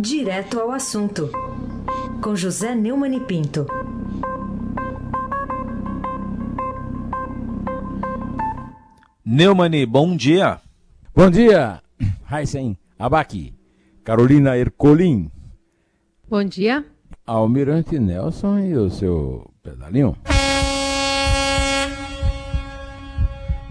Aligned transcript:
Direto 0.00 0.60
ao 0.60 0.70
assunto, 0.70 1.28
com 2.22 2.36
José 2.36 2.72
Neumann 2.72 3.16
e 3.16 3.20
Pinto. 3.20 3.66
Neumani, 9.24 9.84
bom 9.84 10.16
dia. 10.16 10.60
Bom 11.12 11.28
dia, 11.28 11.82
Raisen 12.22 12.78
Abaki, 12.96 13.52
Carolina 14.04 14.56
Ercolim. 14.56 15.32
Bom 16.28 16.44
dia. 16.44 16.84
Almirante 17.26 17.98
Nelson 17.98 18.60
e 18.60 18.76
o 18.76 18.88
seu 18.88 19.50
pedalinho. 19.64 20.16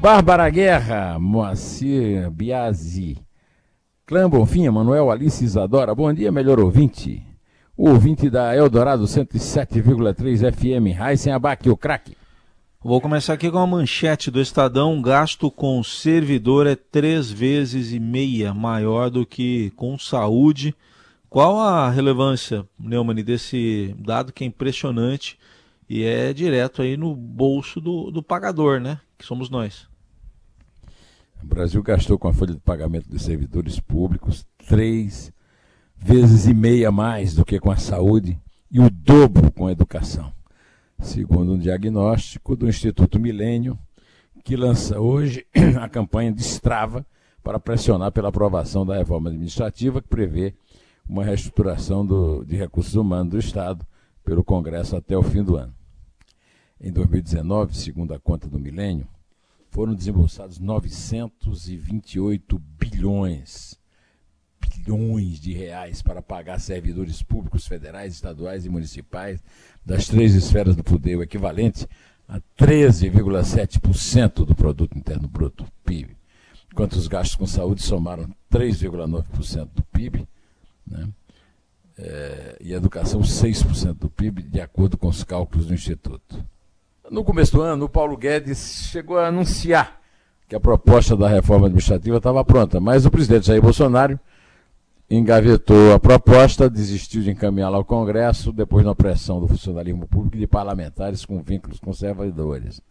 Bárbara 0.01 0.49
Guerra, 0.49 1.17
Moacir 1.17 2.29
Biasi, 2.29 3.17
Clã 4.07 4.29
Bonfim, 4.29 4.69
Manuel 4.69 5.11
Alice 5.11 5.43
Isadora, 5.43 5.93
bom 5.93 6.13
dia, 6.13 6.31
melhor 6.31 6.61
ouvinte. 6.61 7.21
O 7.75 7.89
ouvinte 7.89 8.29
da 8.29 8.55
Eldorado 8.55 9.03
107,3 9.03 10.49
FM, 10.49 10.97
Raíssen 10.97 11.33
Abac, 11.33 11.69
o 11.69 11.75
craque. 11.75 12.15
Vou 12.81 13.01
começar 13.01 13.33
aqui 13.33 13.51
com 13.51 13.57
a 13.57 13.67
manchete 13.67 14.31
do 14.31 14.39
Estadão. 14.39 15.01
Gasto 15.01 15.51
com 15.51 15.83
servidor 15.83 16.65
é 16.65 16.73
três 16.73 17.29
vezes 17.29 17.91
e 17.91 17.99
meia 17.99 18.53
maior 18.53 19.09
do 19.09 19.25
que 19.25 19.71
com 19.71 19.99
saúde. 19.99 20.73
Qual 21.29 21.59
a 21.59 21.89
relevância, 21.89 22.65
Neumann, 22.79 23.21
desse 23.21 23.93
dado 23.99 24.31
que 24.31 24.45
é 24.45 24.47
impressionante 24.47 25.37
e 25.89 26.05
é 26.05 26.31
direto 26.31 26.81
aí 26.81 26.95
no 26.95 27.13
bolso 27.13 27.81
do, 27.81 28.09
do 28.09 28.23
pagador, 28.23 28.79
né? 28.79 29.01
Que 29.17 29.25
somos 29.25 29.49
nós. 29.49 29.85
O 31.43 31.45
Brasil 31.47 31.81
gastou 31.83 32.17
com 32.17 32.27
a 32.27 32.33
folha 32.33 32.53
de 32.53 32.59
pagamento 32.59 33.09
dos 33.09 33.21
servidores 33.21 33.79
públicos 33.79 34.45
três 34.67 35.31
vezes 35.95 36.45
e 36.47 36.53
meia 36.53 36.91
mais 36.91 37.33
do 37.33 37.45
que 37.45 37.59
com 37.59 37.71
a 37.71 37.77
saúde 37.77 38.39
e 38.69 38.79
o 38.79 38.89
dobro 38.89 39.51
com 39.51 39.67
a 39.67 39.71
educação, 39.71 40.31
segundo 40.99 41.53
um 41.53 41.57
diagnóstico 41.57 42.55
do 42.55 42.67
Instituto 42.67 43.19
Milênio, 43.19 43.77
que 44.43 44.55
lança 44.55 44.99
hoje 44.99 45.45
a 45.81 45.89
campanha 45.89 46.31
Destrava 46.31 47.05
para 47.43 47.59
pressionar 47.59 48.11
pela 48.11 48.29
aprovação 48.29 48.85
da 48.85 48.97
reforma 48.97 49.29
administrativa 49.29 50.01
que 50.01 50.07
prevê 50.07 50.53
uma 51.07 51.23
reestruturação 51.23 52.05
do, 52.05 52.43
de 52.43 52.55
recursos 52.55 52.95
humanos 52.95 53.31
do 53.31 53.39
Estado 53.39 53.85
pelo 54.23 54.43
Congresso 54.43 54.95
até 54.95 55.17
o 55.17 55.23
fim 55.23 55.43
do 55.43 55.55
ano. 55.55 55.73
Em 56.79 56.91
2019, 56.91 57.75
segundo 57.75 58.13
a 58.13 58.19
conta 58.19 58.47
do 58.47 58.59
Milênio, 58.59 59.07
foram 59.77 59.93
desembolsados 59.93 60.57
928 60.57 62.57
bilhões, 62.79 63.79
bilhões 64.59 65.39
de 65.39 65.53
reais 65.53 66.01
para 66.01 66.19
pagar 66.19 66.59
servidores 66.59 67.21
públicos 67.21 67.67
federais, 67.67 68.15
estaduais 68.15 68.65
e 68.65 68.69
municipais 68.69 69.39
das 69.85 70.07
três 70.07 70.33
esferas 70.33 70.75
do 70.75 70.83
poder, 70.83 71.15
o 71.15 71.21
equivalente 71.21 71.87
a 72.27 72.41
13,7% 72.59 74.47
do 74.47 74.55
produto 74.55 74.97
interno 74.97 75.27
bruto, 75.27 75.63
PIB. 75.85 76.17
Enquanto 76.73 76.93
os 76.93 77.07
gastos 77.07 77.35
com 77.35 77.45
saúde 77.45 77.83
somaram 77.83 78.33
3,9% 78.51 79.69
do 79.75 79.83
PIB, 79.83 80.27
né? 80.87 81.07
É, 81.99 82.57
e 82.61 82.73
educação 82.73 83.21
6% 83.21 83.93
do 83.93 84.09
PIB, 84.09 84.41
de 84.41 84.59
acordo 84.59 84.97
com 84.97 85.07
os 85.07 85.23
cálculos 85.23 85.67
do 85.67 85.75
Instituto. 85.75 86.43
No 87.09 87.23
começo 87.23 87.53
do 87.53 87.61
ano, 87.61 87.85
o 87.85 87.89
Paulo 87.89 88.17
Guedes 88.17 88.89
chegou 88.91 89.17
a 89.17 89.27
anunciar 89.27 89.97
que 90.45 90.55
a 90.55 90.59
proposta 90.59 91.15
da 91.15 91.29
reforma 91.29 91.67
administrativa 91.67 92.17
estava 92.17 92.43
pronta, 92.43 92.81
mas 92.81 93.05
o 93.05 93.11
presidente 93.11 93.47
Jair 93.47 93.61
Bolsonaro 93.61 94.19
engavetou 95.09 95.93
a 95.93 95.99
proposta, 96.01 96.69
desistiu 96.69 97.21
de 97.21 97.31
encaminhá-la 97.31 97.77
ao 97.77 97.85
Congresso, 97.85 98.51
depois 98.51 98.83
da 98.83 98.93
pressão 98.93 99.39
do 99.39 99.47
funcionalismo 99.47 100.05
público 100.05 100.35
e 100.35 100.39
de 100.41 100.47
parlamentares 100.47 101.23
com 101.23 101.41
vínculos 101.41 101.79
conservadores. 101.79 102.81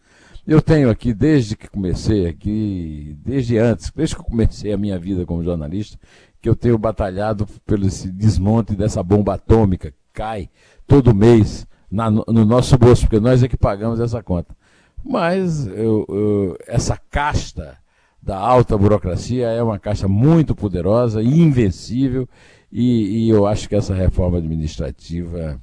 Eu 0.47 0.63
tenho 0.63 0.89
aqui, 0.89 1.13
desde 1.13 1.55
que 1.55 1.67
comecei 1.67 2.25
aqui, 2.25 3.15
desde 3.23 3.59
antes, 3.59 3.91
desde 3.95 4.15
que 4.15 4.23
comecei 4.23 4.73
a 4.73 4.77
minha 4.77 4.97
vida 4.97 5.27
como 5.27 5.43
jornalista, 5.43 5.95
que 6.41 6.49
eu 6.49 6.55
tenho 6.55 6.77
batalhado 6.79 7.45
pelo 7.67 7.85
esse 7.85 8.09
desmonte 8.09 8.75
dessa 8.75 9.03
bomba 9.03 9.35
atômica 9.35 9.91
que 9.91 9.97
cai 10.11 10.49
todo 10.87 11.13
mês 11.13 11.67
na, 11.89 12.09
no 12.09 12.45
nosso 12.45 12.77
bolso, 12.77 13.03
porque 13.03 13.19
nós 13.19 13.43
é 13.43 13.47
que 13.47 13.57
pagamos 13.57 13.99
essa 13.99 14.21
conta. 14.21 14.55
Mas 15.03 15.67
eu, 15.67 16.05
eu, 16.09 16.57
essa 16.67 16.97
casta 17.09 17.77
da 18.21 18.37
alta 18.37 18.77
burocracia 18.77 19.47
é 19.47 19.61
uma 19.63 19.79
casta 19.79 20.07
muito 20.07 20.55
poderosa 20.55 21.21
invencível, 21.21 22.27
e, 22.71 23.25
e 23.25 23.29
eu 23.29 23.45
acho 23.45 23.69
que 23.69 23.75
essa 23.75 23.93
reforma 23.93 24.37
administrativa 24.37 25.59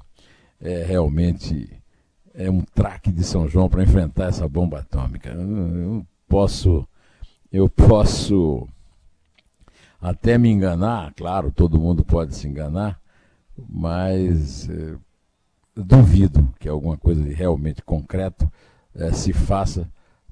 é 0.60 0.84
realmente 0.84 1.68
é 2.34 2.50
um 2.50 2.62
traque 2.62 3.12
de 3.12 3.22
São 3.22 3.46
João 3.46 3.68
para 3.68 3.82
enfrentar 3.82 4.28
essa 4.28 4.48
bomba 4.48 4.80
atômica. 4.80 5.28
Eu, 5.30 5.76
eu 5.76 6.06
posso, 6.28 6.86
eu 7.52 7.68
posso 7.68 8.66
até 10.00 10.36
me 10.36 10.50
enganar, 10.50 11.14
claro, 11.14 11.52
todo 11.52 11.78
mundo 11.78 12.04
pode 12.04 12.34
se 12.34 12.48
enganar, 12.48 13.00
mas 13.56 14.68
eh, 14.68 14.96
duvido 15.76 16.48
que 16.58 16.68
alguma 16.68 16.96
coisa 16.96 17.22
de 17.22 17.32
realmente 17.32 17.82
concreto 17.82 18.50
eh, 18.94 19.12
se 19.12 19.32
faça 19.32 19.88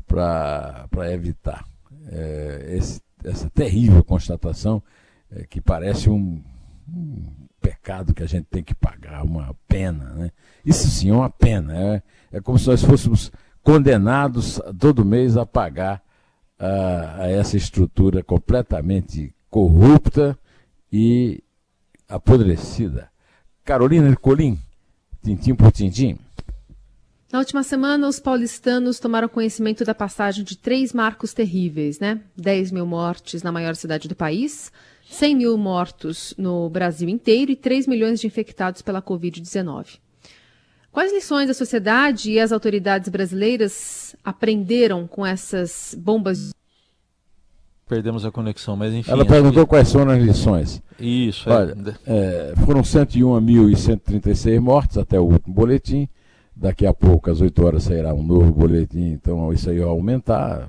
para 0.07 1.13
evitar 1.13 1.65
eh, 2.09 2.75
esse, 2.77 3.01
essa 3.25 3.51
terrível 3.51 4.05
constatação 4.05 4.83
eh, 5.31 5.47
que 5.49 5.61
parece 5.61 6.09
um, 6.09 6.43
um, 6.89 7.33
pecado 7.61 8.13
que 8.13 8.23
a 8.23 8.27
gente 8.27 8.47
tem 8.47 8.63
que 8.63 8.75
pagar, 8.75 9.25
uma 9.25 9.55
pena. 9.69 10.11
Né? 10.15 10.31
Isso 10.65 10.89
sim 10.89 11.11
é 11.11 11.15
uma 11.15 11.31
pena. 11.31 11.77
É, 11.77 12.03
é 12.33 12.41
como 12.41 12.59
se 12.59 12.69
nós 12.69 12.85
fôssemos 12.85 13.31
condenados 13.63 14.61
todo 14.79 15.05
mês 15.05 15.37
a 15.37 15.47
pagar 15.47 16.03
a, 16.59 17.23
a 17.23 17.31
essa 17.31 17.57
estrutura 17.57 18.23
completamente 18.23 19.35
corrupta 19.49 20.37
e 20.93 21.43
apodrecida. 22.09 23.11
Carolina 23.65 24.15
Colim 24.17 24.59
tintim 25.22 25.55
por 25.55 25.71
tintim. 25.72 26.19
Na 27.33 27.38
última 27.38 27.62
semana, 27.62 28.06
os 28.06 28.21
paulistanos 28.21 28.99
tomaram 28.99 29.27
conhecimento 29.27 29.84
da 29.87 29.94
passagem 29.94 30.44
de 30.44 30.56
três 30.56 30.93
marcos 30.93 31.33
terríveis, 31.33 31.99
né? 31.99 32.21
10 32.37 32.72
mil 32.72 32.84
mortes 32.84 33.43
na 33.43 33.50
maior 33.50 33.75
cidade 33.75 34.06
do 34.06 34.15
país, 34.15 34.71
100 35.09 35.37
mil 35.37 35.56
mortos 35.56 36.34
no 36.37 36.69
Brasil 36.69 37.09
inteiro 37.09 37.50
e 37.50 37.56
3 37.56 37.87
milhões 37.87 38.21
de 38.21 38.27
infectados 38.27 38.82
pela 38.82 39.00
Covid-19. 39.00 39.99
Quais 40.91 41.11
lições 41.11 41.49
a 41.49 41.55
sociedade 41.55 42.32
e 42.32 42.38
as 42.38 42.53
autoridades 42.53 43.09
brasileiras 43.09 44.15
aprenderam 44.22 45.06
com 45.06 45.25
essas 45.25 45.97
bombas 45.99 46.53
perdemos 47.88 48.25
a 48.25 48.31
conexão, 48.31 48.76
mas 48.76 48.93
enfim. 48.94 49.10
Ela 49.10 49.25
perguntou 49.25 49.66
quais 49.66 49.88
são 49.88 50.09
as 50.09 50.22
lições. 50.22 50.82
Isso, 50.98 51.48
é. 51.48 51.53
Olha, 51.53 51.76
é. 52.06 52.53
é, 52.53 52.65
foram 52.65 52.82
101.136 52.82 54.60
mortes 54.60 54.98
até 54.98 55.19
o 55.19 55.25
último 55.25 55.54
boletim. 55.54 56.09
Daqui 56.54 56.87
a 56.87 56.93
pouco, 56.93 57.31
às 57.31 57.41
8 57.41 57.65
horas, 57.65 57.84
sairá 57.84 58.12
um 58.15 58.22
novo 58.22 58.53
boletim, 58.53 59.12
então 59.12 59.53
isso 59.53 59.70
aí 59.70 59.78
vai 59.78 59.88
aumentar. 59.88 60.69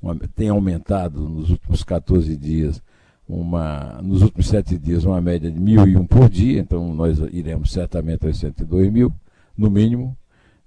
Uma, 0.00 0.16
tem 0.34 0.48
aumentado 0.48 1.28
nos 1.28 1.50
últimos 1.50 1.82
14 1.82 2.36
dias, 2.36 2.82
uma, 3.28 4.00
nos 4.02 4.22
últimos 4.22 4.48
7 4.48 4.78
dias, 4.78 5.04
uma 5.04 5.20
média 5.20 5.50
de 5.50 5.58
1.001 5.60 6.06
por 6.06 6.28
dia, 6.28 6.58
então 6.60 6.94
nós 6.94 7.18
iremos 7.32 7.70
certamente 7.70 8.26
aos 8.26 8.38
102 8.38 8.90
mil, 8.90 9.12
no 9.56 9.70
mínimo. 9.70 10.16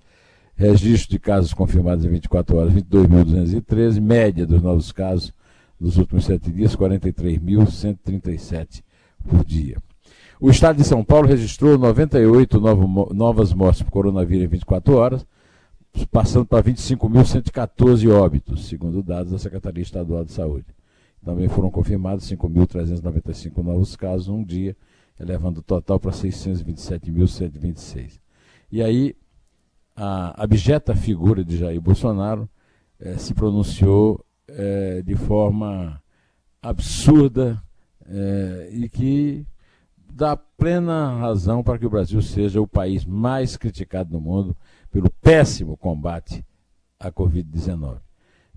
Registro 0.56 1.12
de 1.12 1.20
casos 1.20 1.54
confirmados 1.54 2.04
em 2.04 2.08
24 2.08 2.56
horas, 2.56 2.74
22.213. 2.74 4.00
Média 4.00 4.44
dos 4.44 4.60
novos 4.60 4.90
casos 4.90 5.32
nos 5.78 5.98
últimos 5.98 6.24
sete 6.24 6.50
dias, 6.50 6.74
43.137 6.74 8.82
por 9.24 9.44
dia. 9.44 9.76
O 10.40 10.50
estado 10.50 10.78
de 10.78 10.84
São 10.84 11.04
Paulo 11.04 11.28
registrou 11.28 11.78
98 11.78 12.58
novo, 12.58 13.14
novas 13.14 13.54
mortes 13.54 13.84
por 13.84 13.92
coronavírus 13.92 14.46
em 14.46 14.48
24 14.48 14.96
horas, 14.96 15.24
passando 16.10 16.44
para 16.44 16.64
25.114 16.64 18.10
óbitos, 18.10 18.66
segundo 18.66 19.00
dados 19.00 19.30
da 19.30 19.38
Secretaria 19.38 19.84
Estadual 19.84 20.24
de 20.24 20.32
Saúde. 20.32 20.66
Também 21.24 21.48
foram 21.48 21.70
confirmados 21.70 22.28
5.395 22.28 23.62
novos 23.62 23.94
casos 23.94 24.26
um 24.26 24.42
dia, 24.42 24.76
elevando 25.20 25.60
o 25.60 25.62
total 25.62 26.00
para 26.00 26.12
627.126. 26.12 28.18
E 28.72 28.82
aí, 28.82 29.14
a 29.94 30.42
abjeta 30.42 30.96
figura 30.96 31.44
de 31.44 31.58
Jair 31.58 31.80
Bolsonaro 31.80 32.48
eh, 32.98 33.18
se 33.18 33.34
pronunciou 33.34 34.24
eh, 34.48 35.02
de 35.04 35.14
forma 35.16 36.02
absurda 36.62 37.62
eh, 38.08 38.70
e 38.72 38.88
que 38.88 39.46
dá 40.10 40.34
plena 40.36 41.18
razão 41.18 41.62
para 41.62 41.78
que 41.78 41.86
o 41.86 41.90
Brasil 41.90 42.20
seja 42.22 42.60
o 42.60 42.66
país 42.66 43.04
mais 43.04 43.56
criticado 43.56 44.12
no 44.12 44.20
mundo 44.20 44.56
pelo 44.90 45.08
péssimo 45.20 45.76
combate 45.76 46.44
à 46.98 47.12
Covid-19. 47.12 47.98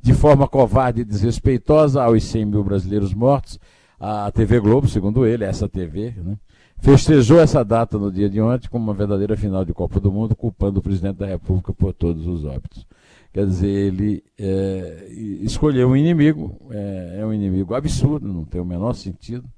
De 0.01 0.13
forma 0.13 0.47
covarde 0.47 1.01
e 1.01 1.05
desrespeitosa 1.05 2.03
aos 2.03 2.23
100 2.23 2.45
mil 2.45 2.63
brasileiros 2.63 3.13
mortos, 3.13 3.59
a 3.99 4.31
TV 4.31 4.59
Globo, 4.59 4.87
segundo 4.87 5.25
ele, 5.25 5.45
essa 5.45 5.69
TV, 5.69 6.11
né, 6.17 6.37
festejou 6.83 7.39
essa 7.39 7.63
data 7.63 7.97
no 7.97 8.11
dia 8.11 8.29
de 8.29 8.41
ontem 8.41 8.67
como 8.67 8.83
uma 8.83 8.93
verdadeira 8.93 9.37
final 9.37 9.63
de 9.63 9.73
Copa 9.73 10.01
do 10.01 10.11
Mundo, 10.11 10.35
culpando 10.35 10.81
o 10.81 10.83
presidente 10.83 11.15
da 11.15 11.25
República 11.25 11.71
por 11.71 11.93
todos 11.93 12.27
os 12.27 12.43
óbitos. 12.43 12.85
Quer 13.31 13.45
dizer, 13.45 13.69
ele 13.69 14.21
é, 14.37 15.07
escolheu 15.41 15.87
um 15.89 15.95
inimigo, 15.95 16.59
é, 16.71 17.19
é, 17.21 17.25
um 17.25 17.33
inimigo 17.33 17.73
absurdo, 17.73 18.27
não 18.27 18.43
tem 18.43 18.59
o 18.59 18.65
menor 18.65 18.93
sentido. 18.93 19.49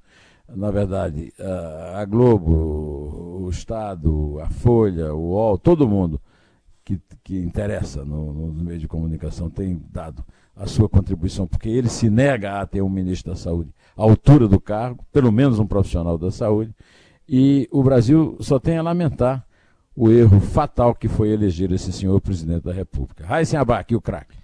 Na 0.48 0.70
verdade, 0.70 1.34
a, 1.96 2.06
Globo, 2.06 3.42
o 3.44 3.50
Estado, 3.50 4.40
a 4.40 4.48
Folha, 4.48 5.12
o 5.16 5.32
UOL, 5.32 5.58
todo 5.58 5.90
mundo 5.90 6.22
que, 6.84 7.02
que 7.24 7.40
interessa 7.40 8.06
no, 8.06 8.32
nos 8.32 8.62
meios 8.62 8.80
de 8.80 8.88
comunicação 8.88 9.50
tem 9.50 9.82
dado 9.92 10.24
a 10.56 10.68
sua 10.68 10.88
contribuição, 10.88 11.48
porque 11.48 11.68
ele 11.68 11.90
se 11.90 12.08
nega 12.08 12.62
a 12.62 12.68
ter 12.68 12.84
um 12.84 12.90
ministro 12.90 13.32
da 13.32 13.36
Saúde 13.36 13.74
à 13.98 14.04
altura 14.04 14.48
do 14.48 14.60
cargo, 14.60 15.04
pelo 15.12 15.32
menos 15.32 15.58
um 15.58 15.66
profissional 15.66 16.18
da 16.18 16.30
saúde, 16.30 16.72
e 17.28 17.68
o 17.72 17.84
Brasil 17.84 18.38
só 18.40 18.60
tem 18.60 18.78
a 18.78 18.82
lamentar 18.82 19.46
o 19.96 20.12
erro 20.12 20.40
fatal 20.42 20.94
que 20.94 21.08
foi 21.08 21.30
eleger 21.30 21.72
esse 21.72 21.92
senhor 21.92 22.20
presidente 22.20 22.64
da 22.64 22.74
República. 22.74 23.26
Raíssen 23.26 23.60
Abac, 23.60 23.96
o 23.96 24.02
craque. 24.02 24.36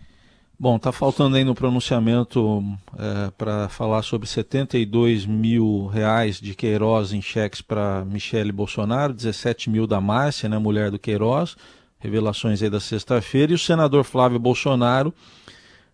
Bom, 0.58 0.76
está 0.76 0.92
faltando 0.92 1.36
aí 1.36 1.44
no 1.44 1.56
pronunciamento 1.56 2.64
é, 2.96 3.32
para 3.32 3.68
falar 3.68 4.04
sobre 4.04 4.28
72 4.28 5.26
mil 5.26 5.88
reais 5.88 6.40
de 6.40 6.54
Queiroz 6.54 7.14
em 7.14 7.22
cheques 7.22 7.62
para 7.62 8.06
Michele 8.06 8.52
Bolsonaro, 8.52 9.12
17 9.12 9.72
mil 9.72 9.88
da 9.88 10.00
Márcia, 10.00 10.48
né, 10.48 10.60
mulher 10.60 10.92
do 10.92 11.00
Queiroz, 11.00 11.56
revelações 11.98 12.62
aí 12.62 12.70
da 12.70 12.80
sexta-feira, 12.80 13.52
e 13.52 13.56
o 13.56 13.60
senador 13.60 14.04
Flávio 14.04 14.38
Bolsonaro 14.38 15.12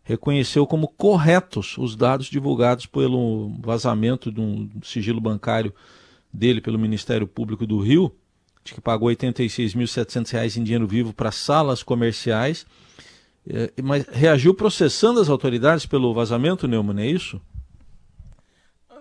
reconheceu 0.04 0.68
como 0.68 0.90
corretos 0.90 1.78
os 1.78 1.96
dados 1.96 2.28
divulgados 2.28 2.86
pelo 2.86 3.52
vazamento 3.62 4.30
de 4.30 4.42
um 4.42 4.70
sigilo 4.84 5.22
bancário 5.22 5.74
dele 6.34 6.62
pelo 6.62 6.80
Ministério 6.80 7.28
Público 7.28 7.66
do 7.66 7.80
Rio, 7.80 8.14
de 8.64 8.74
que 8.74 8.82
pagou 8.82 9.10
R$ 9.10 9.16
86.700 9.16 10.58
em 10.58 10.64
dinheiro 10.64 10.88
vivo 10.88 11.14
para 11.14 11.32
salas 11.32 11.82
comerciais, 11.82 12.66
é, 13.50 13.72
mas 13.82 14.06
reagiu 14.08 14.54
processando 14.54 15.22
as 15.22 15.30
autoridades 15.30 15.86
pelo 15.86 16.14
vazamento, 16.14 16.68
Neumann, 16.68 17.02
é 17.02 17.08
isso? 17.08 17.42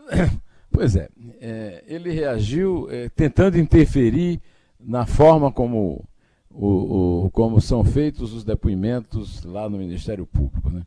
Pois 0.68 0.94
é, 0.94 1.08
é 1.40 1.84
ele 1.86 2.10
reagiu 2.10 2.86
é, 2.90 3.08
tentando 3.08 3.56
interferir 3.56 4.42
na 4.78 5.06
forma 5.06 5.50
como, 5.50 6.04
o, 6.50 7.24
o, 7.24 7.30
como 7.30 7.62
são 7.62 7.82
feitos 7.82 8.34
os 8.34 8.44
depoimentos 8.44 9.42
lá 9.42 9.70
no 9.70 9.78
Ministério 9.78 10.26
Público. 10.26 10.68
Né? 10.68 10.82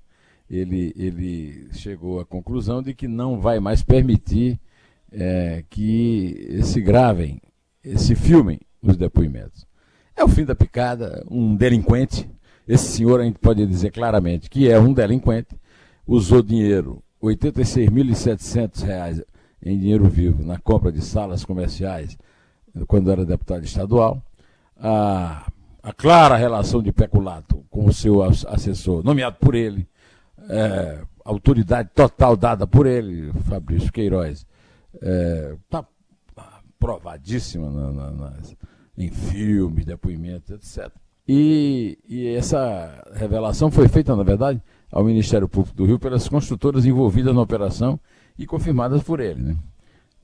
Ele, 0.47 0.93
ele 0.95 1.69
chegou 1.73 2.19
à 2.19 2.25
conclusão 2.25 2.83
de 2.83 2.93
que 2.93 3.07
não 3.07 3.41
vai 3.41 3.59
mais 3.59 3.81
permitir 3.81 4.59
é, 5.11 5.63
que 5.69 6.59
se 6.63 6.81
gravem, 6.81 7.41
se 7.97 8.15
filmem 8.15 8.59
os 8.81 8.97
depoimentos. 8.97 9.65
É 10.15 10.23
o 10.23 10.27
fim 10.27 10.45
da 10.45 10.55
picada, 10.55 11.25
um 11.29 11.55
delinquente, 11.55 12.29
esse 12.67 12.91
senhor 12.91 13.21
a 13.21 13.23
gente 13.23 13.39
pode 13.39 13.65
dizer 13.65 13.91
claramente 13.91 14.49
que 14.49 14.69
é 14.69 14.79
um 14.79 14.93
delinquente, 14.93 15.55
usou 16.05 16.41
dinheiro, 16.41 17.01
R$ 17.21 17.35
86.700 17.35 19.23
em 19.63 19.77
dinheiro 19.77 20.05
vivo, 20.05 20.43
na 20.43 20.57
compra 20.57 20.91
de 20.91 21.01
salas 21.01 21.43
comerciais, 21.43 22.17
quando 22.87 23.11
era 23.11 23.25
deputado 23.25 23.63
estadual. 23.63 24.21
A, 24.77 25.51
a 25.83 25.93
clara 25.93 26.37
relação 26.37 26.81
de 26.81 26.91
peculato 26.91 27.63
com 27.69 27.85
o 27.85 27.93
seu 27.93 28.21
assessor, 28.21 29.03
nomeado 29.03 29.37
por 29.39 29.55
ele, 29.55 29.87
é, 30.49 31.01
autoridade 31.25 31.89
total 31.93 32.37
dada 32.37 32.65
por 32.65 32.85
ele, 32.85 33.31
Fabrício 33.47 33.91
Queiroz, 33.91 34.45
está 34.93 35.79
é, 35.79 36.43
provadíssima 36.79 37.69
na, 37.69 37.91
na, 37.91 38.11
nas, 38.11 38.55
em 38.97 39.09
filmes, 39.09 39.85
depoimentos, 39.85 40.51
etc. 40.51 40.91
E, 41.27 41.99
e, 42.09 42.27
essa 42.27 43.03
revelação 43.13 43.69
foi 43.69 43.87
feita, 43.87 44.15
na 44.15 44.23
verdade, 44.23 44.61
ao 44.91 45.03
Ministério 45.03 45.47
Público 45.47 45.77
do 45.77 45.85
Rio 45.85 45.99
pelas 45.99 46.27
construtoras 46.27 46.85
envolvidas 46.85 47.35
na 47.35 47.41
operação 47.41 47.99
e 48.37 48.47
confirmadas 48.47 49.03
por 49.03 49.19
ele. 49.19 49.41
Né? 49.41 49.55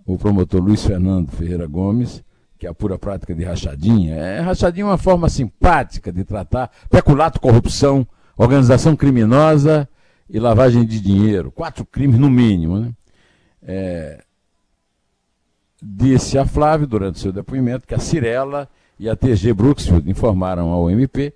O 0.04 0.18
promotor 0.18 0.62
Luiz 0.62 0.84
Fernando 0.84 1.30
Ferreira 1.30 1.68
Gomes, 1.68 2.24
que 2.58 2.66
é 2.66 2.70
a 2.70 2.74
pura 2.74 2.98
prática 2.98 3.36
de 3.36 3.44
rachadinha. 3.44 4.16
É, 4.16 4.40
rachadinha 4.40 4.84
é 4.84 4.88
uma 4.88 4.98
forma 4.98 5.30
simpática 5.30 6.12
de 6.12 6.24
tratar 6.24 6.72
peculato, 6.90 7.40
corrupção, 7.40 8.08
organização 8.36 8.96
criminosa 8.96 9.88
e 10.28 10.40
lavagem 10.40 10.86
de 10.86 11.00
dinheiro. 11.00 11.52
Quatro 11.52 11.86
crimes 11.86 12.20
no 12.20 12.32
mínimo. 12.32 12.80
Né? 12.80 12.92
É, 13.62 14.25
disse 15.82 16.38
a 16.38 16.46
Flávio, 16.46 16.86
durante 16.88 17.20
seu 17.20 17.32
depoimento, 17.32 17.88
que 17.88 17.96
a 17.96 18.00
Cirela 18.00 18.68
e 19.00 19.10
a 19.10 19.16
TG 19.16 19.54
Brooksfield 19.54 20.10
informaram 20.10 20.70
ao 20.70 20.90
MP 20.90 21.34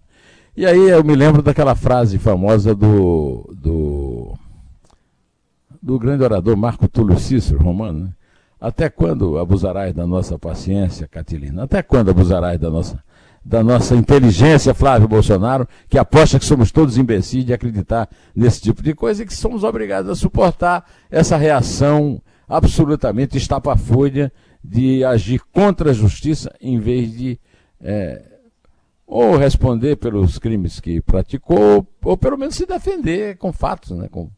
E 0.55 0.67
aí 0.67 0.89
eu 0.89 1.03
me 1.03 1.15
lembro 1.15 1.41
daquela 1.41 1.73
frase 1.73 2.19
famosa 2.19 2.75
do, 2.75 3.51
do 3.59 4.37
do 5.83 5.99
grande 5.99 6.23
orador 6.23 6.55
Marco 6.55 6.87
Túlio 6.87 7.19
Cícero, 7.19 7.61
romano, 7.61 8.05
né? 8.05 8.13
Até 8.59 8.89
quando 8.89 9.37
abusarás 9.37 9.93
da 9.93 10.07
nossa 10.07 10.39
paciência, 10.39 11.05
Catilina? 11.05 11.63
Até 11.63 11.83
quando 11.83 12.09
abusarás 12.09 12.57
da 12.57 12.69
nossa, 12.69 13.03
da 13.43 13.61
nossa 13.61 13.93
inteligência, 13.93 14.73
Flávio 14.73 15.05
Bolsonaro, 15.05 15.67
que 15.89 15.97
aposta 15.97 16.39
que 16.39 16.45
somos 16.45 16.71
todos 16.71 16.97
imbecis 16.97 17.43
de 17.43 17.51
acreditar 17.51 18.07
nesse 18.33 18.61
tipo 18.61 18.81
de 18.81 18.95
coisa 18.95 19.21
e 19.21 19.25
que 19.25 19.35
somos 19.35 19.65
obrigados 19.65 20.09
a 20.09 20.15
suportar 20.15 20.89
essa 21.11 21.35
reação 21.35 22.21
absolutamente 22.47 23.37
estapafúrdia 23.37 24.31
de 24.63 25.03
agir 25.03 25.41
contra 25.51 25.89
a 25.89 25.93
justiça 25.93 26.49
em 26.61 26.79
vez 26.79 27.11
de 27.11 27.37
é, 27.81 28.23
ou 29.05 29.35
responder 29.35 29.97
pelos 29.97 30.39
crimes 30.39 30.79
que 30.79 31.01
praticou, 31.01 31.85
ou, 32.01 32.17
pelo 32.17 32.37
menos 32.37 32.55
se 32.55 32.65
defender 32.65 33.35
com 33.35 33.51
fatos, 33.51 33.91
né, 33.91 34.07
com, 34.07 34.29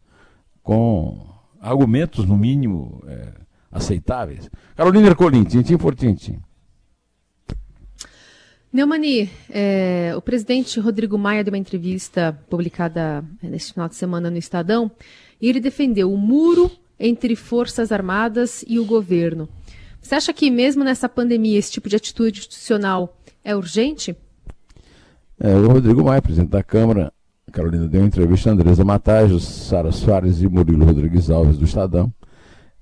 com 0.64 1.35
argumentos, 1.66 2.26
no 2.26 2.38
mínimo, 2.38 3.04
é, 3.08 3.34
aceitáveis. 3.72 4.50
Carolina 4.76 5.08
Ercolim, 5.08 5.44
tintim 5.44 5.78
por 5.78 5.96
tintim. 5.96 6.40
Neumani, 8.72 9.30
é, 9.50 10.14
o 10.16 10.22
presidente 10.22 10.80
Rodrigo 10.80 11.18
Maia 11.18 11.44
deu 11.44 11.54
uma 11.54 11.58
entrevista 11.58 12.38
publicada 12.50 13.24
é, 13.42 13.48
neste 13.48 13.74
final 13.74 13.88
de 13.88 13.96
semana 13.96 14.30
no 14.30 14.38
Estadão 14.38 14.92
e 15.42 15.50
ele 15.50 15.60
defendeu 15.60 16.12
o 16.12 16.18
muro 16.18 16.70
entre 17.00 17.36
Forças 17.36 17.92
Armadas 17.92 18.64
e 18.68 18.78
o 18.78 18.86
governo. 18.86 19.50
Você 20.02 20.16
acha 20.16 20.34
que 20.34 20.52
mesmo 20.52 20.84
nessa 20.84 21.10
pandemia 21.10 21.58
esse 21.58 21.72
tipo 21.72 21.90
de 21.90 21.96
atitude 21.96 22.40
institucional 22.40 23.18
é 23.44 23.56
urgente? 23.56 24.16
É, 25.40 25.54
o 25.56 25.68
Rodrigo 25.68 26.04
Maia, 26.04 26.22
presidente 26.22 26.52
da 26.52 26.64
Câmara, 26.64 27.12
Carolina 27.56 27.88
deu 27.88 28.04
entrevista 28.04 28.50
a 28.50 28.54
Andresa 28.54 28.84
Matajos, 28.84 29.46
Sara 29.46 29.90
Soares 29.90 30.42
e 30.42 30.48
Murilo 30.48 30.86
Rodrigues 30.86 31.30
Alves 31.30 31.58
do 31.58 31.64
Estadão, 31.64 32.14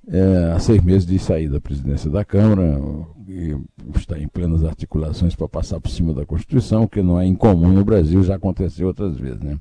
é, 0.07 0.51
há 0.55 0.59
seis 0.59 0.81
meses 0.83 1.05
de 1.05 1.19
saída 1.19 1.53
da 1.53 1.61
presidência 1.61 2.09
da 2.09 2.25
Câmara, 2.25 2.81
e 3.27 3.55
está 3.95 4.17
em 4.17 4.27
plenas 4.27 4.63
articulações 4.63 5.35
para 5.35 5.47
passar 5.47 5.79
por 5.79 5.91
cima 5.91 6.11
da 6.11 6.25
Constituição, 6.25 6.87
que 6.87 7.03
não 7.03 7.19
é 7.19 7.25
incomum 7.27 7.71
no 7.71 7.85
Brasil, 7.85 8.23
já 8.23 8.33
aconteceu 8.33 8.87
outras 8.87 9.15
vezes. 9.15 9.41
Né? 9.41 9.59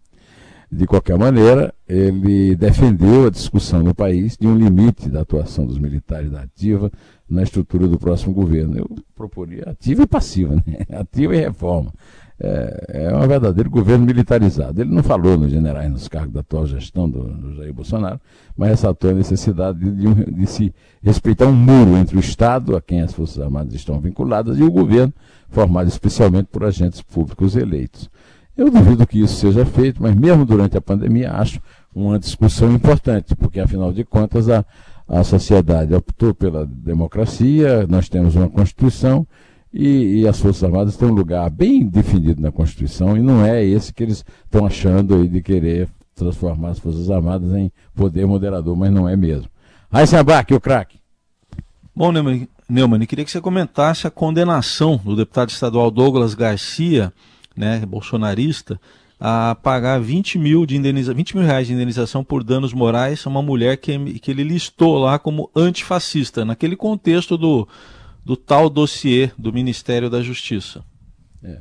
De 0.71 0.87
qualquer 0.87 1.19
maneira, 1.19 1.75
ele 1.87 2.57
defendeu 2.57 3.27
a 3.27 3.31
discussão 3.31 3.83
no 3.83 3.95
país 3.95 4.39
de 4.39 4.47
um 4.47 4.57
limite 4.57 5.11
da 5.11 5.21
atuação 5.21 5.67
dos 5.67 5.79
militares 5.79 6.31
da 6.31 6.41
ativa 6.41 6.91
na 7.29 7.43
estrutura 7.43 7.87
do 7.87 7.99
próximo 7.99 8.33
governo. 8.33 8.79
Eu 8.79 8.91
proporia 9.15 9.65
ativa 9.67 10.05
e 10.05 10.07
passiva, 10.07 10.55
né? 10.55 10.63
ativa 10.99 11.37
e 11.37 11.41
reforma 11.41 11.93
é, 12.45 13.05
é 13.07 13.17
um 13.17 13.29
verdadeiro 13.29 13.71
governo 13.71 14.05
militarizado. 14.05 14.81
Ele 14.81 14.93
não 14.93 15.03
falou 15.03 15.39
nos 15.39 15.53
generais 15.53 15.89
nos 15.89 16.09
cargos 16.09 16.35
da 16.35 16.41
atual 16.41 16.67
gestão 16.67 17.09
do, 17.09 17.23
do 17.23 17.55
Jair 17.55 17.73
Bolsonaro, 17.73 18.21
mas 18.57 18.71
ressaltou 18.71 19.11
a 19.11 19.15
necessidade 19.15 19.79
de, 19.79 19.93
de, 19.93 20.31
de, 20.33 20.47
se 20.47 20.75
respeitar 21.01 21.47
um 21.47 21.53
muro 21.53 21.97
entre 21.97 22.17
o 22.17 22.21
Estado, 22.21 22.75
a 22.75 22.83
quem 22.83 23.01
as 23.01 23.15
Forças 23.15 23.41
Armadas 23.41 23.73
estão 23.75 24.01
vinculadas, 24.01 24.59
e 24.59 24.63
o 24.65 24.73
governo, 24.73 25.13
formado 25.51 25.87
especialmente 25.87 26.47
por 26.47 26.65
agentes 26.65 27.01
públicos 27.01 27.55
eleitos. 27.55 28.11
Eu 28.57 28.71
duvido 28.71 29.07
que 29.07 29.21
isso 29.21 29.37
seja 29.37 29.65
feito, 29.65 30.03
mas 30.03 30.15
mesmo 30.17 30.45
durante 30.45 30.77
a 30.77 30.81
pandemia 30.81 31.31
acho 31.33 31.61
uma 31.95 32.19
discussão 32.19 32.73
importante, 32.73 33.37
porque 33.37 33.61
afinal 33.61 33.93
de 33.93 34.05
contas 34.05 34.49
a, 34.49 34.65
a 35.07 35.23
sociedade 35.23 35.95
optou 35.95 36.35
pela 36.35 36.67
democracia, 36.67 37.87
nós 37.89 38.09
temos 38.09 38.35
uma 38.35 38.49
Constituição 38.49 39.27
e, 39.73 40.21
e, 40.21 40.29
as 40.29 40.39
Forças 40.39 40.63
Armadas 40.63 40.97
têm 40.97 41.09
um 41.09 41.15
lugar 41.15 41.49
bem 41.49 41.87
definido 41.87 42.43
na 42.43 42.53
Constituição 42.53 43.17
e 43.17 43.21
não 43.21 43.45
é 43.45 43.65
esse 43.65 43.93
que 43.93 44.03
eles 44.03 44.25
estão 44.45 44.67
achando 44.67 45.15
aí 45.15 45.29
de 45.29 45.41
querer 45.41 45.89
transformar 46.15 46.71
as 46.71 46.79
Forças 46.79 47.11
Armadas 47.11 47.53
em 47.55 47.73
poder 47.95 48.27
moderador, 48.27 48.77
mas 48.77 48.91
não 48.91 49.09
é 49.09 49.17
mesmo. 49.17 49.49
Heisenbach, 49.93 50.53
o 50.53 50.61
craque. 50.61 50.99
Bom, 51.95 52.13
Neumann, 52.13 52.49
Neumann, 52.69 53.07
queria 53.07 53.25
que 53.25 53.31
você 53.31 53.41
comentasse 53.41 54.07
a 54.07 54.11
condenação 54.11 55.01
do 55.03 55.17
deputado 55.17 55.51
estadual 55.51 55.91
Douglas 55.91 56.35
Garcia, 56.35 57.13
né, 57.57 57.85
bolsonarista, 57.85 58.81
a 59.21 59.55
pagar 59.55 60.01
20 60.01 60.39
mil, 60.39 60.67
de 60.67 60.77
indeniza, 60.77 61.15
20 61.15 61.37
mil 61.37 61.47
reais 61.47 61.67
de 61.67 61.73
indenização 61.73 62.25
por 62.25 62.43
danos 62.43 62.73
morais 62.73 63.25
a 63.25 63.31
uma 63.31 63.43
mulher 63.43 63.77
que, 63.77 64.19
que 64.19 64.31
ele 64.31 64.43
listou 64.43 64.99
lá 64.99 65.19
como 65.19 65.51
antifascista, 65.55 66.45
naquele 66.45 66.75
contexto 66.75 67.39
do, 67.39 67.69
do 68.25 68.37
tal 68.37 68.71
dossiê 68.71 69.31
do 69.37 69.53
Ministério 69.53 70.09
da 70.09 70.23
Justiça. 70.23 70.85
É. 71.43 71.61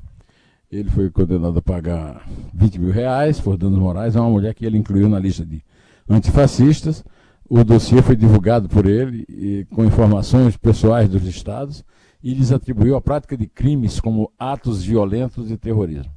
Ele 0.72 0.90
foi 0.90 1.10
condenado 1.10 1.58
a 1.60 1.62
pagar 1.62 2.26
20 2.54 2.80
mil 2.80 2.92
reais 2.92 3.40
por 3.40 3.58
danos 3.58 3.80
morais 3.80 4.16
a 4.16 4.22
uma 4.22 4.30
mulher 4.30 4.54
que 4.54 4.66
ele 4.66 4.78
incluiu 4.78 5.10
na 5.10 5.20
lista 5.20 5.46
de 5.46 5.62
antifascistas. 6.10 7.04
O 7.50 7.64
dossiê 7.64 8.02
foi 8.02 8.16
divulgado 8.16 8.70
por 8.70 8.86
ele 8.86 9.26
e, 9.28 9.68
com 9.74 9.84
informações 9.84 10.56
pessoais 10.56 11.10
dos 11.10 11.26
estados 11.26 11.84
e 12.24 12.34
lhes 12.34 12.52
atribuiu 12.52 12.96
a 12.96 13.02
prática 13.02 13.36
de 13.36 13.48
crimes 13.48 14.00
como 14.00 14.32
atos 14.38 14.84
violentos 14.84 15.48
de 15.48 15.58
terrorismo 15.58 16.12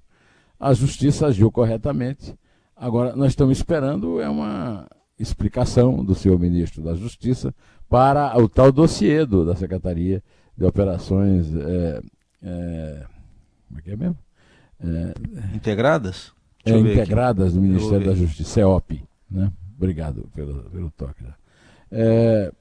a 0.64 0.72
justiça 0.72 1.26
agiu 1.26 1.52
corretamente. 1.52 2.34
Agora, 2.74 3.14
nós 3.14 3.32
estamos 3.32 3.58
esperando 3.58 4.18
é 4.18 4.28
uma 4.30 4.88
explicação 5.18 6.02
do 6.02 6.14
senhor 6.14 6.38
ministro 6.38 6.82
da 6.82 6.94
Justiça 6.94 7.54
para 7.94 8.36
o 8.42 8.48
tal 8.48 8.72
dossiê 8.72 9.24
do, 9.24 9.46
da 9.46 9.54
Secretaria 9.54 10.20
de 10.58 10.64
Operações. 10.64 11.54
É, 11.54 12.02
é, 12.42 13.06
como 13.68 13.78
é 13.78 13.82
que 13.82 13.90
é 13.92 13.96
mesmo? 13.96 14.18
É, 14.80 15.14
integradas? 15.54 16.32
É, 16.64 16.76
integradas 16.76 17.54
do 17.54 17.62
Ministério 17.62 18.04
da 18.04 18.14
Justiça, 18.16 18.50
CEOP. 18.50 19.00
Né? 19.30 19.52
Obrigado 19.76 20.28
pelo, 20.34 20.64
pelo 20.70 20.90
toque. 20.90 21.22
É, 21.92 22.52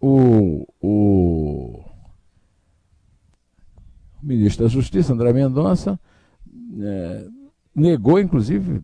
o, 0.00 0.66
o, 0.80 1.84
o 4.20 4.26
ministro 4.26 4.64
da 4.64 4.68
Justiça, 4.68 5.12
André 5.12 5.32
Mendonça, 5.32 6.00
é, 6.82 7.26
negou, 7.72 8.18
inclusive, 8.18 8.82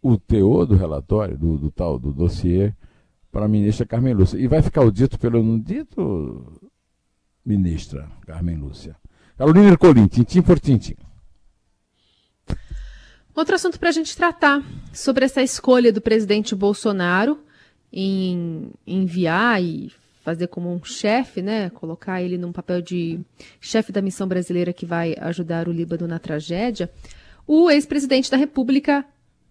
o 0.00 0.16
teor 0.16 0.64
do 0.64 0.76
relatório, 0.76 1.36
do, 1.36 1.58
do 1.58 1.72
tal, 1.72 1.98
do 1.98 2.12
dossiê, 2.12 2.72
para 3.36 3.44
a 3.44 3.48
ministra 3.48 3.84
Carmen 3.84 4.14
Lúcia. 4.14 4.38
E 4.38 4.48
vai 4.48 4.62
ficar 4.62 4.80
o 4.80 4.90
dito 4.90 5.18
pelo 5.18 5.42
não 5.42 5.58
dito, 5.58 6.58
ministra 7.44 8.08
Carmen 8.26 8.56
Lúcia. 8.56 8.96
Carolina 9.36 9.68
Ercolim, 9.68 10.06
tintim 10.06 10.40
por 10.40 10.58
tintim. 10.58 10.96
Outro 13.34 13.54
assunto 13.54 13.78
para 13.78 13.90
a 13.90 13.92
gente 13.92 14.16
tratar 14.16 14.64
sobre 14.90 15.26
essa 15.26 15.42
escolha 15.42 15.92
do 15.92 16.00
presidente 16.00 16.54
Bolsonaro 16.54 17.38
em 17.92 18.70
enviar 18.86 19.62
e 19.62 19.92
fazer 20.24 20.46
como 20.46 20.72
um 20.72 20.82
chefe, 20.82 21.42
né, 21.42 21.68
colocar 21.68 22.22
ele 22.22 22.38
num 22.38 22.52
papel 22.52 22.80
de 22.80 23.20
chefe 23.60 23.92
da 23.92 24.00
missão 24.00 24.26
brasileira 24.26 24.72
que 24.72 24.86
vai 24.86 25.14
ajudar 25.20 25.68
o 25.68 25.72
Líbano 25.72 26.08
na 26.08 26.18
tragédia 26.18 26.90
o 27.46 27.70
ex-presidente 27.70 28.30
da 28.30 28.38
República, 28.38 29.04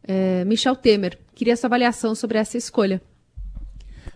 é, 0.04 0.44
Michel 0.44 0.76
Temer. 0.76 1.20
Queria 1.36 1.56
sua 1.56 1.68
avaliação 1.68 2.16
sobre 2.16 2.40
essa 2.40 2.58
escolha. 2.58 3.00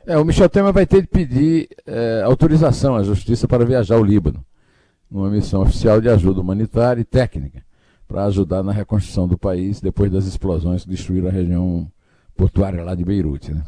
É, 0.09 0.17
o 0.17 0.25
Michel 0.25 0.49
Temer 0.49 0.73
vai 0.73 0.87
ter 0.87 1.03
de 1.03 1.07
pedir 1.07 1.69
é, 1.85 2.23
autorização 2.25 2.95
à 2.95 3.03
Justiça 3.03 3.47
para 3.47 3.63
viajar 3.63 3.93
ao 3.93 4.03
Líbano, 4.03 4.43
numa 5.07 5.29
missão 5.29 5.61
oficial 5.61 6.01
de 6.01 6.09
ajuda 6.09 6.41
humanitária 6.41 6.99
e 6.99 7.05
técnica, 7.05 7.63
para 8.07 8.25
ajudar 8.25 8.63
na 8.63 8.71
reconstrução 8.71 9.27
do 9.27 9.37
país 9.37 9.79
depois 9.79 10.11
das 10.11 10.25
explosões 10.25 10.83
que 10.83 10.89
destruíram 10.89 11.27
a 11.27 11.31
região 11.31 11.87
portuária 12.35 12.83
lá 12.83 12.95
de 12.95 13.05
Beirute. 13.05 13.53
Né? 13.53 13.63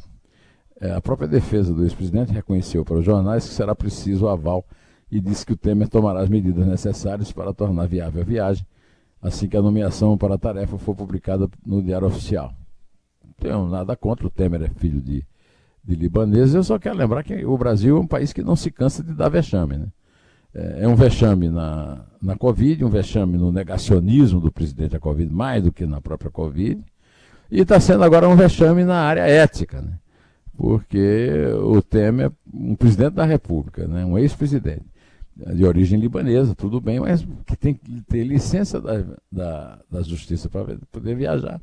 É, 0.79 0.91
a 0.93 0.99
própria 0.99 1.27
defesa 1.27 1.75
do 1.75 1.83
ex-presidente 1.83 2.33
reconheceu 2.33 2.83
para 2.83 2.97
os 2.97 3.05
jornais 3.05 3.47
que 3.47 3.53
será 3.53 3.75
preciso 3.75 4.25
o 4.25 4.27
aval 4.27 4.65
e 5.11 5.21
disse 5.21 5.45
que 5.45 5.53
o 5.53 5.55
Temer 5.55 5.89
tomará 5.89 6.21
as 6.21 6.29
medidas 6.29 6.65
necessárias 6.65 7.31
para 7.31 7.53
tornar 7.53 7.85
viável 7.85 8.19
a 8.19 8.25
viagem 8.25 8.65
assim 9.21 9.47
que 9.47 9.55
a 9.55 9.61
nomeação 9.61 10.17
para 10.17 10.33
a 10.33 10.39
tarefa 10.39 10.75
for 10.79 10.95
publicada 10.95 11.47
no 11.63 11.83
Diário 11.83 12.07
Oficial. 12.07 12.51
Não 13.23 13.33
tenho 13.39 13.67
nada 13.67 13.95
contra, 13.95 14.25
o 14.25 14.29
Temer 14.31 14.63
é 14.63 14.69
filho 14.69 14.99
de, 14.99 15.23
de 15.83 15.95
libaneses, 15.95 16.53
eu 16.53 16.63
só 16.63 16.77
quero 16.77 16.97
lembrar 16.97 17.23
que 17.23 17.45
o 17.45 17.57
Brasil 17.57 17.97
é 17.97 17.99
um 17.99 18.07
país 18.07 18.31
que 18.31 18.43
não 18.43 18.55
se 18.55 18.69
cansa 18.69 19.03
de 19.03 19.13
dar 19.13 19.29
vexame. 19.29 19.77
Né? 19.77 19.87
É, 20.53 20.83
é 20.83 20.87
um 20.87 20.95
vexame 20.95 21.49
na, 21.49 22.05
na 22.21 22.35
Covid, 22.35 22.83
um 22.85 22.89
vexame 22.89 23.37
no 23.37 23.51
negacionismo 23.51 24.39
do 24.39 24.51
presidente 24.51 24.91
da 24.91 24.99
Covid, 24.99 25.31
mais 25.33 25.63
do 25.63 25.71
que 25.71 25.85
na 25.85 25.99
própria 25.99 26.29
Covid, 26.29 26.83
e 27.49 27.61
está 27.61 27.79
sendo 27.79 28.03
agora 28.03 28.29
um 28.29 28.35
vexame 28.35 28.83
na 28.83 29.01
área 29.01 29.21
ética, 29.21 29.81
né? 29.81 29.93
porque 30.55 31.31
o 31.63 31.81
Temer 31.81 32.27
é 32.27 32.31
um 32.53 32.75
presidente 32.75 33.13
da 33.13 33.25
República, 33.25 33.87
né? 33.87 34.05
um 34.05 34.17
ex-presidente 34.17 34.85
de 35.35 35.65
origem 35.65 35.99
libanesa, 35.99 36.53
tudo 36.53 36.79
bem, 36.79 36.99
mas 36.99 37.25
que 37.45 37.55
tem 37.55 37.73
que 37.73 38.01
ter 38.01 38.23
licença 38.23 38.79
da, 38.79 39.03
da, 39.31 39.79
da 39.89 40.01
justiça 40.03 40.49
para 40.49 40.77
poder 40.91 41.15
viajar. 41.15 41.59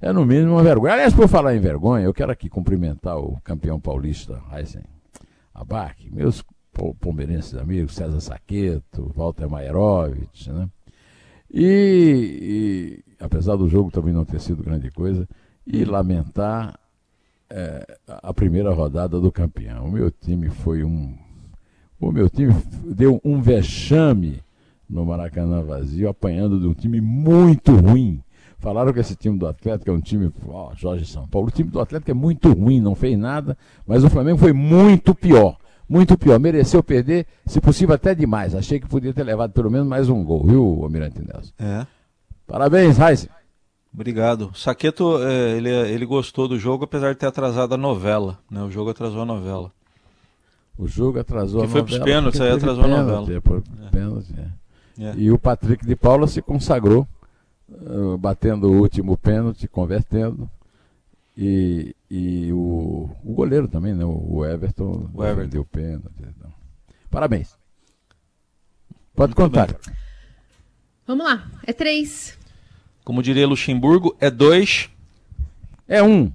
É 0.00 0.12
no 0.12 0.26
mínimo 0.26 0.52
uma 0.52 0.62
vergonha. 0.62 0.94
Aliás, 0.94 1.14
por 1.14 1.28
falar 1.28 1.54
em 1.56 1.60
vergonha, 1.60 2.04
eu 2.04 2.14
quero 2.14 2.30
aqui 2.30 2.48
cumprimentar 2.48 3.18
o 3.18 3.40
campeão 3.42 3.80
paulista 3.80 4.42
Heisen 4.52 4.84
Abac, 5.54 6.10
meus 6.10 6.44
palmeirenses 7.00 7.54
amigos, 7.54 7.94
César 7.94 8.20
Saqueto, 8.20 9.10
Walter 9.16 9.48
Mairovich, 9.48 10.50
né? 10.50 10.68
E, 11.50 13.02
e, 13.02 13.24
apesar 13.24 13.56
do 13.56 13.68
jogo 13.68 13.90
também 13.90 14.12
não 14.12 14.24
ter 14.24 14.40
sido 14.40 14.62
grande 14.62 14.90
coisa, 14.90 15.26
e 15.66 15.84
lamentar 15.84 16.78
é, 17.48 17.98
a 18.06 18.34
primeira 18.34 18.72
rodada 18.72 19.18
do 19.18 19.32
campeão. 19.32 19.86
O 19.86 19.90
meu 19.90 20.10
time 20.10 20.50
foi 20.50 20.84
um 20.84 21.16
o 21.98 22.12
meu 22.12 22.28
time 22.28 22.54
deu 22.84 23.20
um 23.24 23.40
vexame 23.40 24.42
no 24.88 25.04
Maracanã 25.04 25.62
vazio, 25.62 26.08
apanhando 26.08 26.60
de 26.60 26.66
um 26.66 26.74
time 26.74 27.00
muito 27.00 27.74
ruim. 27.74 28.22
Falaram 28.58 28.92
que 28.92 29.00
esse 29.00 29.14
time 29.14 29.38
do 29.38 29.46
Atlético 29.46 29.90
é 29.90 29.92
um 29.92 30.00
time, 30.00 30.32
ó, 30.48 30.72
Jorge 30.74 31.06
São 31.06 31.26
Paulo, 31.28 31.48
o 31.48 31.50
time 31.50 31.70
do 31.70 31.80
Atlético 31.80 32.10
é 32.10 32.14
muito 32.14 32.52
ruim, 32.52 32.80
não 32.80 32.94
fez 32.94 33.18
nada, 33.18 33.56
mas 33.86 34.02
o 34.02 34.10
Flamengo 34.10 34.38
foi 34.38 34.52
muito 34.52 35.14
pior. 35.14 35.56
Muito 35.88 36.18
pior, 36.18 36.40
mereceu 36.40 36.82
perder, 36.82 37.26
se 37.46 37.60
possível 37.60 37.94
até 37.94 38.12
demais. 38.12 38.56
Achei 38.56 38.80
que 38.80 38.88
podia 38.88 39.14
ter 39.14 39.22
levado 39.22 39.52
pelo 39.52 39.70
menos 39.70 39.86
mais 39.86 40.08
um 40.08 40.24
gol, 40.24 40.44
viu, 40.44 40.80
Almirante 40.82 41.20
Nelson? 41.20 41.52
É. 41.60 41.86
Parabéns, 42.46 42.96
Raiz. 42.96 43.28
Obrigado. 43.94 44.50
Saqueto, 44.54 45.22
é, 45.22 45.56
ele, 45.56 45.70
ele 45.70 46.04
gostou 46.04 46.48
do 46.48 46.58
jogo, 46.58 46.84
apesar 46.84 47.12
de 47.12 47.18
ter 47.18 47.26
atrasado 47.26 47.74
a 47.74 47.78
novela. 47.78 48.38
Né? 48.50 48.62
O 48.62 48.70
jogo 48.70 48.90
atrasou 48.90 49.22
a 49.22 49.24
novela. 49.24 49.72
O 50.76 50.86
jogo 50.86 51.18
atrasou 51.18 51.60
que 51.60 51.66
a 51.66 51.68
novela. 51.68 51.84
Que 51.84 51.92
foi 51.92 51.98
para 51.98 52.04
os 52.04 52.12
pênaltis, 52.12 52.40
aí 52.40 52.50
atrasou 52.50 52.84
a 52.84 52.88
novela. 52.88 53.26
É, 53.32 53.36
é. 53.36 53.90
Pênalti, 53.90 54.34
é. 54.36 55.04
é. 55.04 55.14
E 55.16 55.30
o 55.30 55.38
Patrick 55.38 55.86
de 55.86 55.96
Paula 55.96 56.26
se 56.26 56.42
consagrou, 56.42 57.06
batendo 58.18 58.68
o 58.68 58.80
último 58.80 59.16
pênalti, 59.16 59.68
convertendo. 59.68 60.50
E, 61.36 61.94
e 62.10 62.50
o, 62.52 63.10
o 63.22 63.34
goleiro 63.34 63.68
também, 63.68 63.94
né? 63.94 64.04
O 64.04 64.44
Everton, 64.44 65.10
o 65.12 65.24
Everton. 65.24 65.50
deu 65.50 65.64
pênalti. 65.64 66.22
Então. 66.22 66.50
Parabéns. 67.10 67.56
Pode 69.14 69.30
Muito 69.30 69.36
contar. 69.36 69.66
Bem. 69.66 69.94
Vamos 71.06 71.24
lá, 71.24 71.48
é 71.64 71.72
três. 71.72 72.38
Como 73.04 73.22
diria 73.22 73.46
Luxemburgo, 73.46 74.16
é 74.18 74.30
dois. 74.30 74.90
É 75.86 76.02
um. 76.02 76.32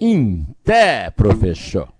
Em 0.00 0.46
té, 0.64 1.10
professor. 1.10 1.92